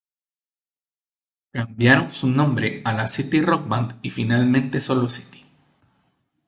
[1.51, 5.45] Cambiaron su nombre a la City Rock Band y finalmente sólo City.